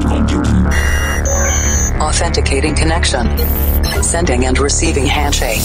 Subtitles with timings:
[0.00, 0.66] cloud computing.
[2.00, 3.26] Authenticating connection.
[4.02, 5.62] Sending and receiving handshake.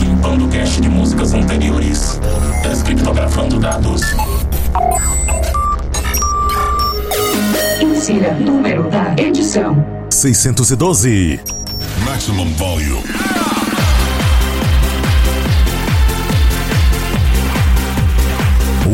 [0.00, 2.20] Limpando cache de músicas anteriores.
[2.62, 4.02] Descriptografando dados.
[7.80, 11.40] Insira número da edição: 612.
[12.04, 13.57] Maximum volume.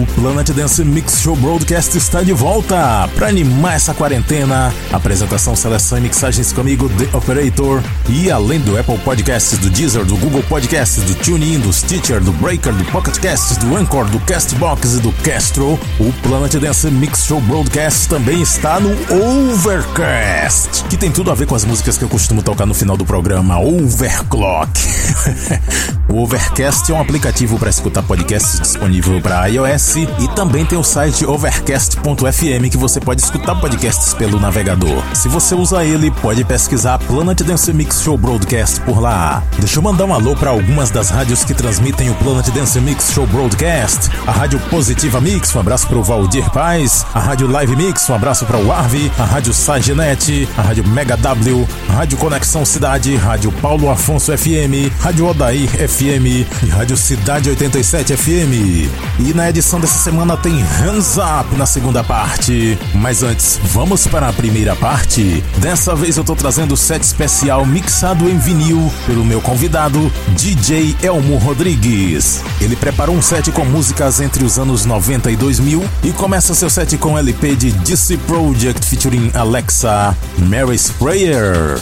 [0.04, 4.70] O Planet Dance Mix Show Broadcast está de volta para animar essa quarentena.
[4.92, 7.82] Apresentação, seleção e mixagens comigo, The Operator.
[8.06, 12.32] E além do Apple Podcasts, do Deezer, do Google Podcasts, do TuneIn, do Stitcher, do
[12.32, 17.24] Breaker, do Pocket Casts, do Anchor, do Castbox e do Castro, o Planet Dance Mix
[17.24, 22.04] Show Broadcast também está no Overcast, que tem tudo a ver com as músicas que
[22.04, 24.70] eu costumo tocar no final do programa, Overclock.
[26.14, 30.84] o Overcast é um aplicativo para escutar podcasts disponível para iOS e também tem o
[30.84, 35.02] site overcast.fm que você pode escutar podcasts pelo navegador.
[35.12, 39.42] Se você usa ele, pode pesquisar Planet Dance Mix Show Broadcast por lá.
[39.58, 43.10] Deixa eu mandar um alô para algumas das rádios que transmitem o Planet Dance Mix
[43.12, 44.08] Show Broadcast.
[44.24, 47.04] A Rádio Positiva Mix, um abraço para o Valdir Paz.
[47.12, 49.10] A Rádio Live Mix, um abraço para o Arvi.
[49.18, 50.48] A Rádio Sagenet.
[50.56, 51.68] A Rádio Mega W.
[51.88, 53.16] A Rádio Conexão Cidade.
[53.16, 54.94] Rádio Paulo Afonso FM.
[55.00, 56.03] Rádio Odair FM.
[56.04, 58.90] E Rádio Cidade 87 FM.
[59.20, 62.78] E na edição dessa semana tem Hands Up na segunda parte.
[62.94, 65.42] Mas antes, vamos para a primeira parte.
[65.56, 70.94] Dessa vez eu tô trazendo o set especial mixado em vinil pelo meu convidado, DJ
[71.02, 72.42] Elmo Rodrigues.
[72.60, 76.68] Ele preparou um set com músicas entre os anos 90 e 2000 e começa seu
[76.68, 81.80] set com LP de DC Project featuring Alexa, Mary's Prayer.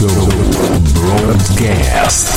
[0.00, 0.30] Show
[0.94, 2.29] Broadcast.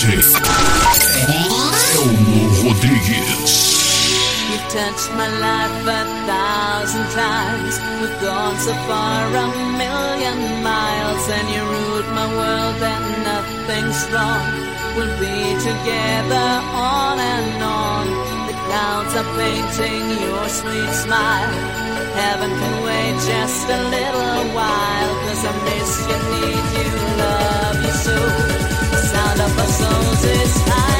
[0.00, 0.16] DJ
[1.28, 3.52] Elmo Rodrigues.
[4.48, 7.76] You've touched my life a thousand times.
[8.00, 14.48] We've gone so far a million miles, and you ruled my world, and nothing's wrong.
[14.96, 15.36] We'll be
[15.68, 18.06] together on and on.
[18.48, 21.52] The clouds are painting your sweet smile.
[22.16, 26.88] Heaven can wait just a little while, cause I miss you, need you,
[27.20, 28.69] love you so.
[29.12, 29.56] Sound of
[30.68, 30.99] high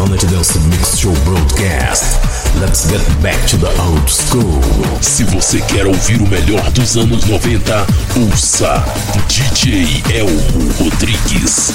[0.00, 2.18] Planet Dance Mix Show Broadcast.
[2.58, 4.62] Let's get back to the old school.
[5.02, 8.82] Se você quer ouvir o melhor dos anos 90, ouça
[9.28, 11.74] DJ Elmo Rodrigues.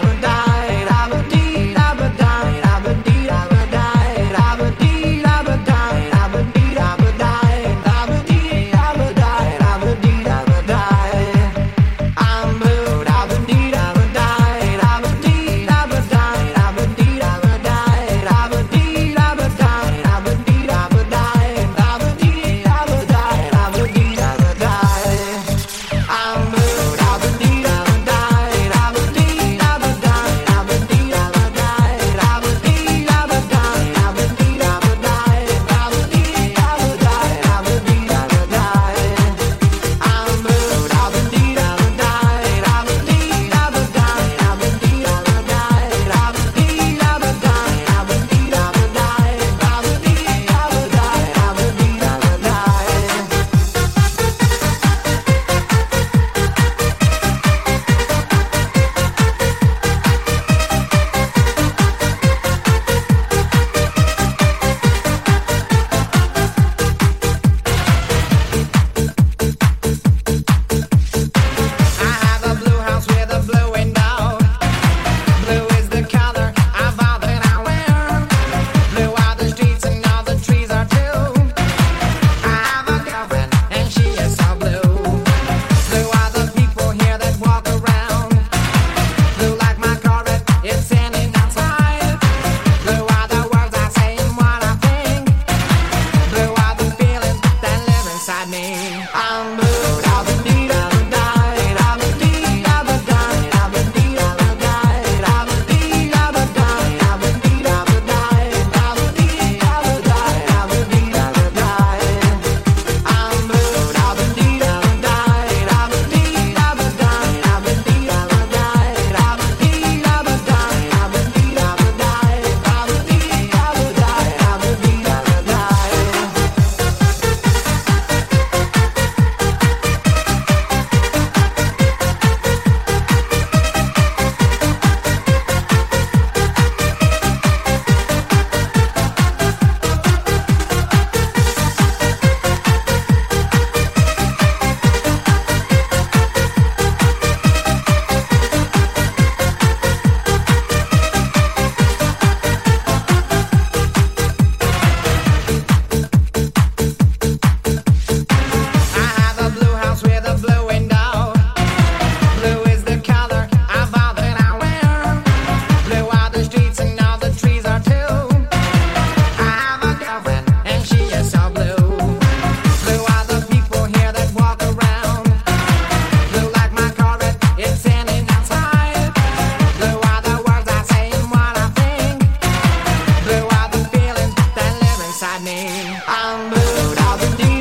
[186.13, 186.99] I'm moved.
[186.99, 187.60] I've been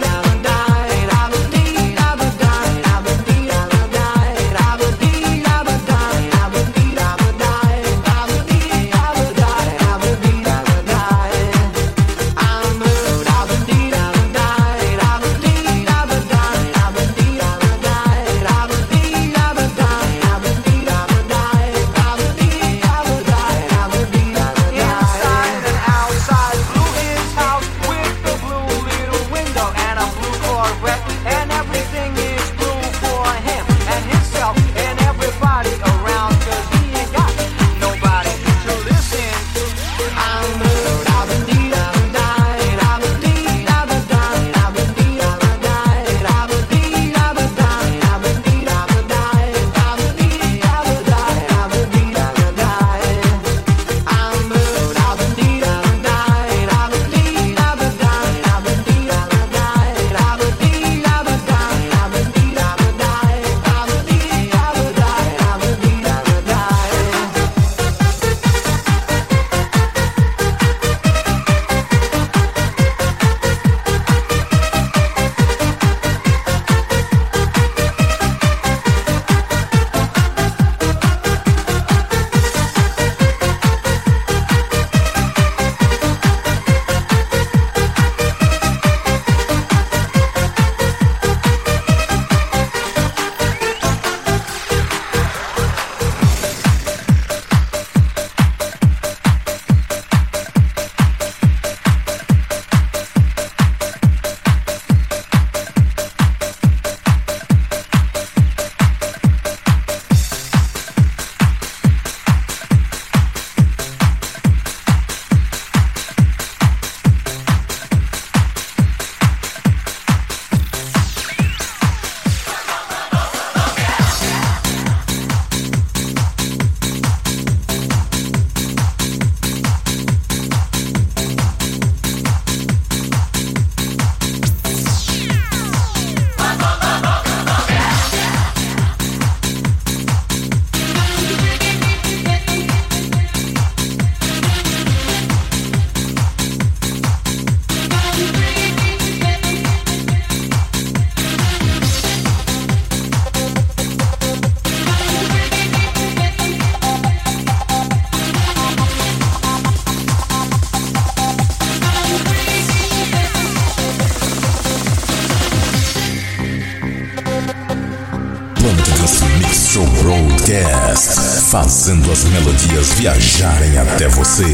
[172.94, 174.44] viajarem até você.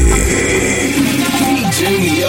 [1.39, 2.23] DJ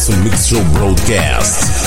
[0.00, 1.79] Dance Mix Show Broadcast.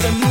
[0.00, 0.29] The moving,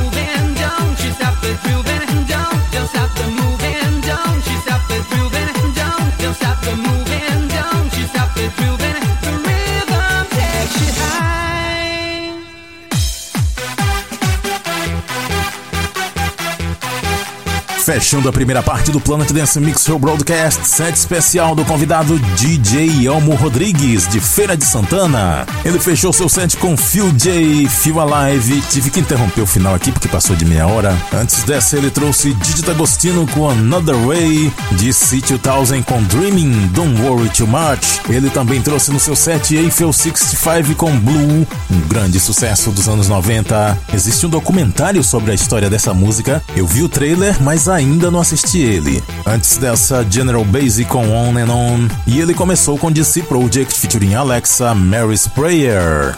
[17.91, 23.07] Fechando a primeira parte do Planet Dance Mix Show Broadcast, set especial do convidado DJ
[23.07, 25.43] Elmo Rodrigues, de Feira de Santana.
[25.65, 28.61] Ele fechou seu set com Phil J, Feel Alive.
[28.69, 30.95] Tive que interromper o final aqui porque passou de meia hora.
[31.11, 37.29] Antes dessa, ele trouxe Digita Agostino com Another Way, de C2000 com Dreaming, Don't Worry
[37.29, 38.01] Too Much.
[38.07, 43.09] Ele também trouxe no seu set Eiffel 65 com Blue, um grande sucesso dos anos
[43.09, 43.79] 90.
[43.91, 46.43] Existe um documentário sobre a história dessa música.
[46.55, 49.03] Eu vi o trailer, mas ainda não assisti ele.
[49.25, 51.87] Antes dessa, General Basic com On and On.
[52.07, 56.15] E ele começou com DC Project featuring Alexa, Mary's Prayer.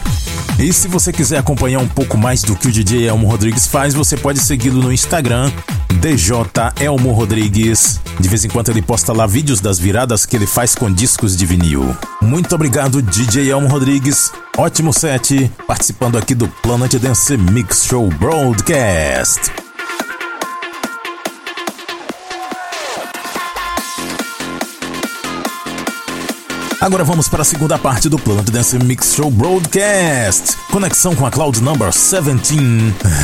[0.58, 3.94] E se você quiser acompanhar um pouco mais do que o DJ Elmo Rodrigues faz,
[3.94, 5.50] você pode segui-lo no Instagram,
[6.00, 6.36] DJ
[6.80, 8.00] Elmo Rodrigues.
[8.20, 11.36] De vez em quando ele posta lá vídeos das viradas que ele faz com discos
[11.36, 11.96] de vinil.
[12.20, 14.32] Muito obrigado, DJ Elmo Rodrigues.
[14.56, 19.61] Ótimo set, participando aqui do Planet Dance Mix Show Broadcast.
[26.82, 30.56] Agora vamos para a segunda parte do Planet Dance Mix Show Broadcast.
[30.68, 32.56] Conexão com a Cloud Number 17.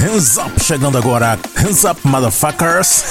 [0.00, 1.36] Hands up, chegando agora.
[1.56, 3.02] Hands up, motherfuckers.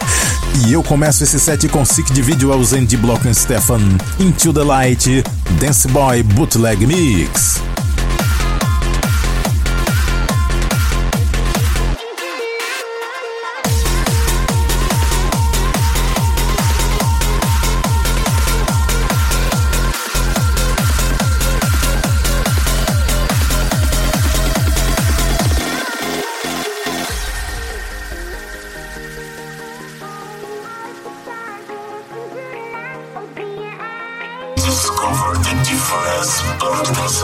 [0.66, 3.82] e eu começo esse set com Sick de Visuals and D Block and Stefan.
[4.18, 5.22] Into the Light.
[5.60, 7.60] Dance Boy Bootleg Mix.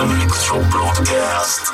[0.00, 1.69] Show Broadcast.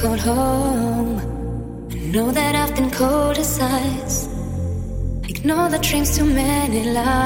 [0.00, 1.18] called home.
[1.90, 4.28] I know that I've been cold as ice.
[5.28, 7.23] Ignore the dreams too many lies.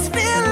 [0.00, 0.49] just feel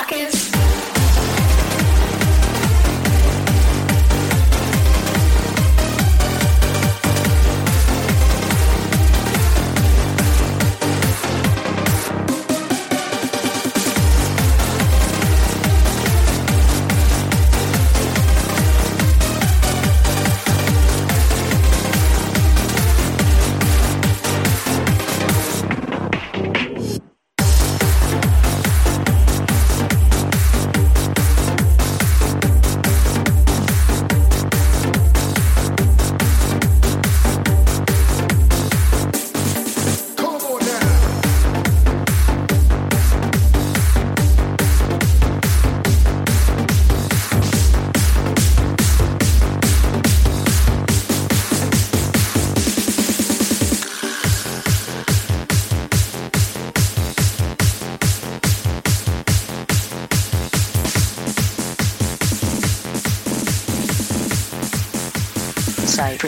[0.00, 0.39] motherfuckers.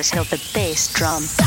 [0.03, 1.42] was held the bass drum.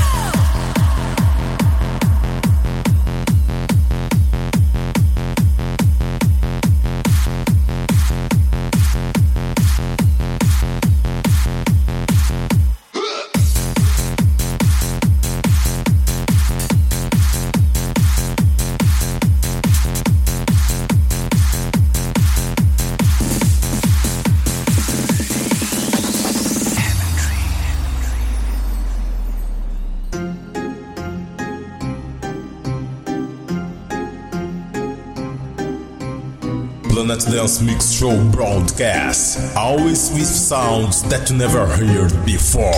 [37.32, 42.72] Dance Mix Show broadcast, always with sounds that you never heard before.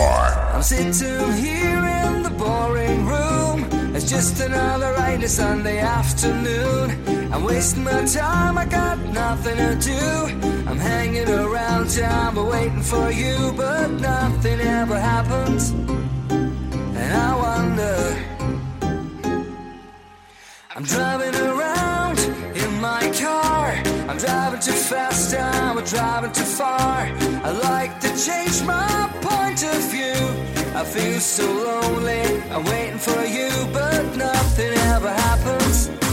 [0.54, 0.94] I'm sitting
[1.34, 3.68] here in the boring room.
[3.94, 6.92] It's just another rainy Sunday afternoon.
[7.34, 10.70] I'm wasting my time, I got nothing to do.
[10.70, 15.72] I'm hanging around town, but waiting for you, but nothing ever happens.
[16.32, 18.18] And I wonder,
[20.74, 22.20] I'm driving around
[22.56, 23.97] in my car.
[24.10, 27.10] I'm driving too fast, I'm driving too far.
[27.44, 30.20] I like to change my point of view.
[30.74, 36.07] I feel so lonely, I'm waiting for you, but nothing ever happens.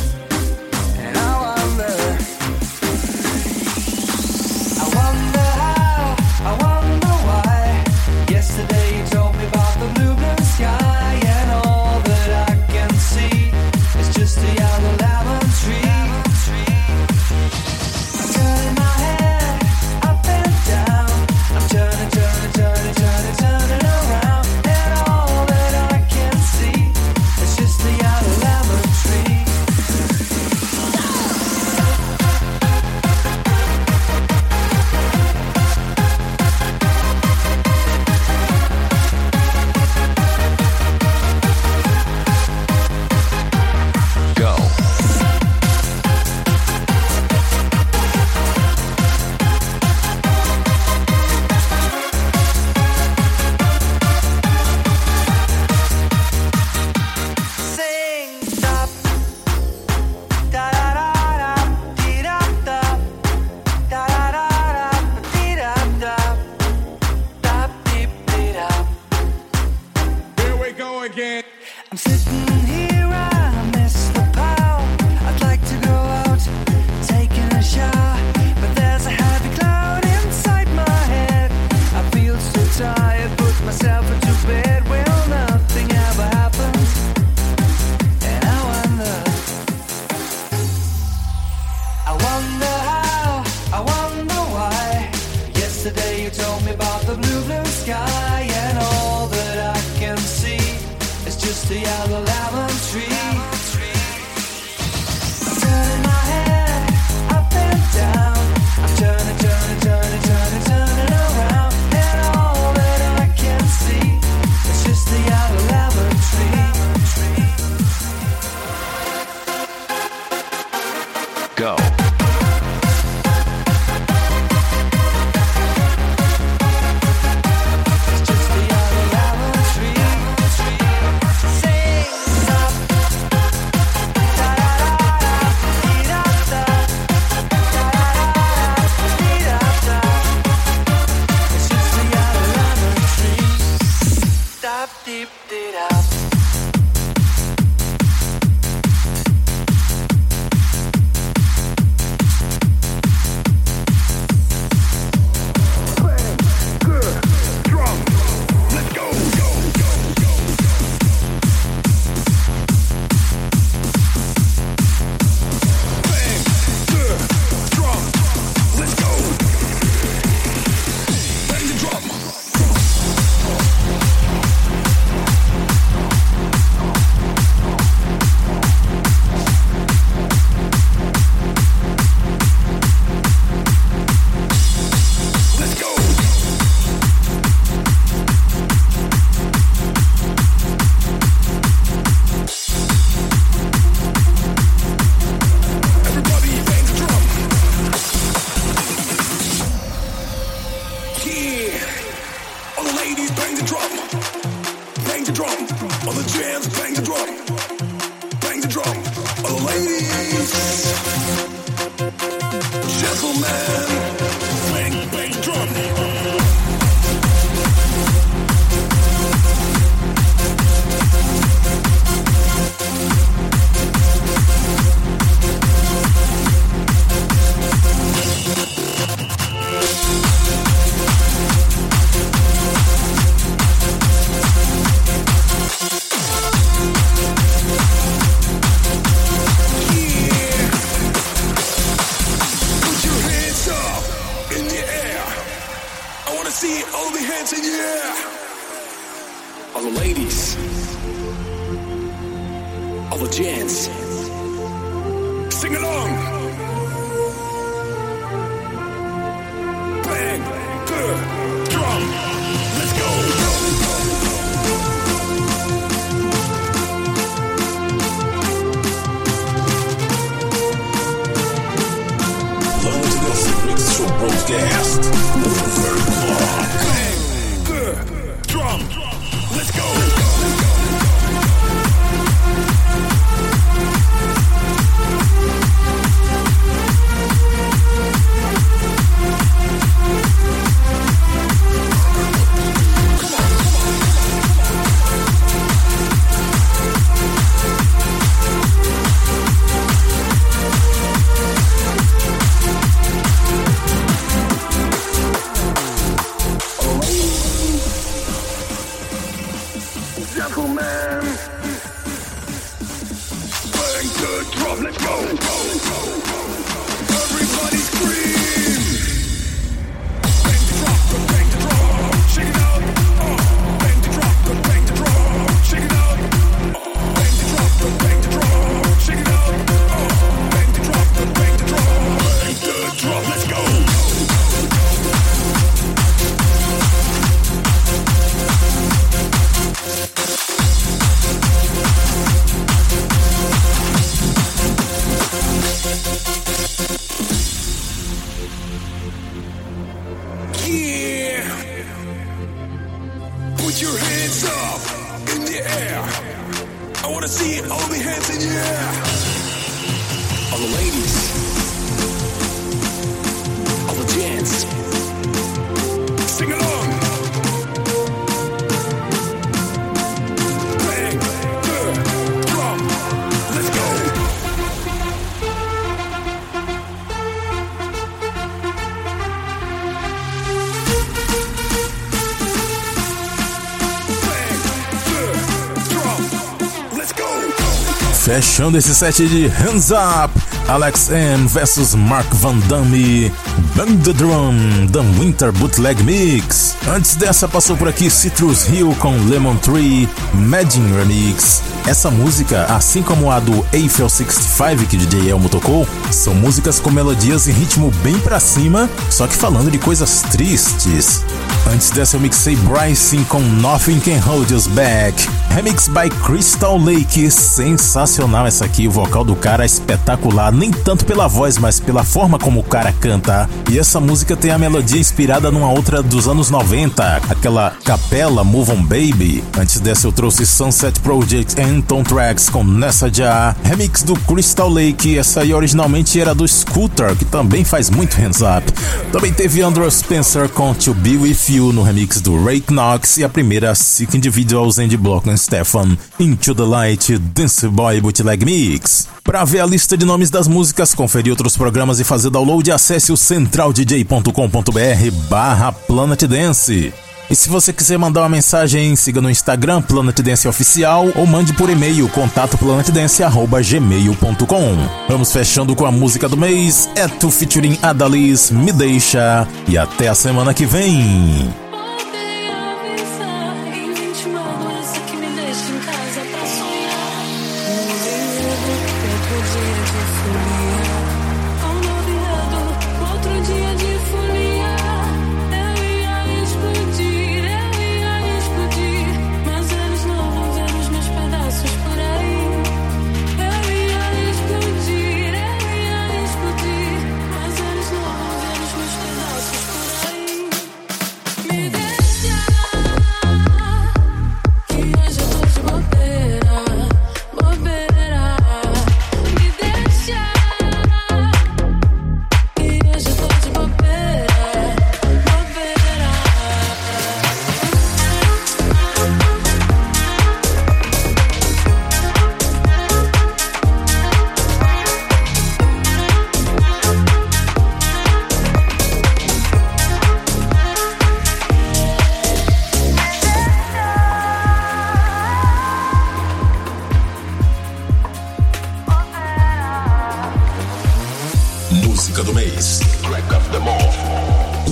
[388.65, 393.31] Fechando esse set de Hands Up, Alex M versus Mark Van Damme,
[393.77, 396.75] Bang the Drum, The Winter Bootleg Mix.
[396.89, 401.63] Antes dessa passou por aqui Citrus Hill com Lemon Tree, Imagine Remix.
[401.87, 406.91] Essa música, assim como a do Eiffel 65 que DJ Elmo tocou, são músicas com
[406.91, 411.23] melodias e ritmo bem pra cima, só que falando de coisas tristes.
[411.71, 417.31] Antes dessa eu mixei Bryson com Nothing Can Hold Us Back, remix by Crystal Lake,
[417.31, 422.03] sensacional essa aqui, o vocal do cara é espetacular, nem tanto pela voz, mas pela
[422.03, 423.49] forma como o cara canta.
[423.71, 428.73] E essa música tem a melodia inspirada numa outra dos anos 90, aquela capela Move
[428.73, 429.45] On Baby.
[429.57, 434.69] Antes dessa eu trouxe Sunset Project and Tom Tracks com Nessa Já, remix do Crystal
[434.69, 438.73] Lake, essa aí originalmente era do Scooter, que também faz muito hands up.
[439.13, 443.25] Também teve Andrew Spencer com To Be With You no remix do Ray Knox e
[443.25, 449.09] a primeira Sick Individuals and Block and Stefan Into the Light Dance Boy Bootleg Mix.
[449.23, 453.13] Para ver a lista de nomes das músicas, conferir outros programas e fazer download, acesse
[453.13, 456.93] o centraldj.com.br barra Planet Dance.
[457.31, 461.53] E se você quiser mandar uma mensagem, siga no Instagram Planet Dance Oficial ou mande
[461.55, 464.89] por e-mail contato planetdance@gmail.com.
[465.09, 470.15] Vamos fechando com a música do mês, Eto featuring Adalis, Me Deixa e até a
[470.15, 471.64] semana que vem.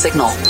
[0.00, 0.49] signal.